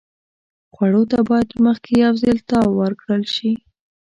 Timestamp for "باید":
1.29-1.49